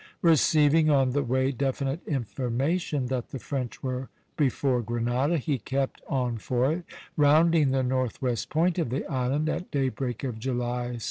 Receiving 0.23 0.89
on 0.89 1.11
the 1.11 1.21
way 1.21 1.51
definite 1.51 1.99
information 2.07 3.05
that 3.09 3.29
the 3.29 3.37
French 3.37 3.83
were 3.83 4.09
before 4.35 4.81
Grenada, 4.81 5.37
he 5.37 5.59
kept 5.59 6.01
on 6.07 6.39
for 6.39 6.71
it, 6.71 6.85
rounding 7.15 7.69
the 7.69 7.83
northwest 7.83 8.49
point 8.49 8.79
of 8.79 8.89
the 8.89 9.05
island 9.05 9.47
at 9.47 9.69
daybreak 9.69 10.23
of 10.23 10.39
July 10.39 10.89
6. 10.93 10.99